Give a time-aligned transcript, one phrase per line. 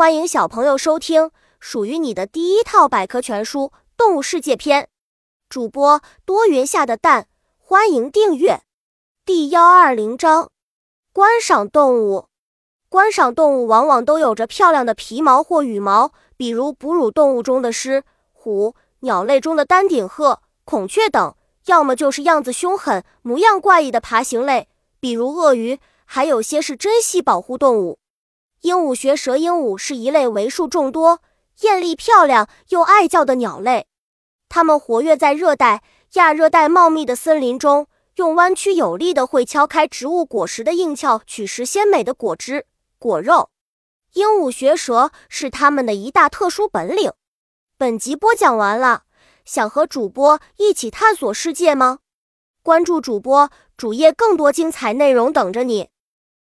[0.00, 3.64] 欢迎小朋友收听属于你的第一套百科全书
[3.98, 4.84] 《动物世界篇》。
[5.50, 8.62] 主播多云下的蛋，欢迎订阅。
[9.26, 10.48] 第幺二零章：
[11.12, 12.28] 观赏动物。
[12.88, 21.34] 观赏动物往往都有着漂亮的皮毛或羽毛，比如哺乳动物中的狮、虎，鸟类中的丹顶鹤、孔雀等；
[21.66, 25.76] 要么就是样子凶狠、模样怪异的爬行类，比如鳄鱼；
[26.06, 27.98] 还有些是珍稀保护动物。
[28.62, 31.20] 鹦鹉学舌鹦鹉是一类为数众多、
[31.60, 33.86] 艳丽漂亮又爱叫的鸟类。
[34.50, 35.82] 它们活跃在热带、
[36.14, 42.66] 亚热带茂密的森林中，用弯曲有力的喙敲开植物果实的硬壳，取食鲜美的果汁、
[42.98, 43.48] 果肉。
[44.12, 47.12] 鹦鹉学舌是它们的一大特殊本领。
[47.78, 49.04] 本集播讲完了，
[49.46, 52.00] 想和主播一起探索世界吗？
[52.62, 55.88] 关注主播主页，更多精彩内容等着你。